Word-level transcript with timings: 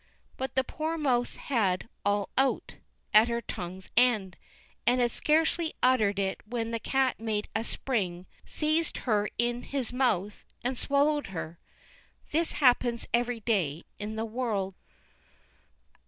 But 0.35 0.55
the 0.55 0.63
poor 0.63 0.97
mouse 0.97 1.35
had 1.35 1.87
"All 2.03 2.29
out" 2.35 2.77
at 3.13 3.27
her 3.27 3.39
tongue's 3.39 3.91
end, 3.95 4.35
and 4.87 4.99
had 4.99 5.11
scarcely 5.11 5.75
uttered 5.83 6.17
it 6.17 6.41
when 6.47 6.71
the 6.71 6.79
cat 6.79 7.19
made 7.19 7.47
a 7.55 7.63
spring, 7.63 8.25
seized 8.43 9.01
her 9.05 9.29
in 9.37 9.61
his 9.61 9.93
mouth, 9.93 10.43
and 10.63 10.75
swallowed 10.75 11.27
her. 11.27 11.59
This 12.31 12.53
happens 12.53 13.05
every 13.13 13.41
day 13.41 13.83
in 13.99 14.15
the 14.15 14.25
world. 14.25 14.73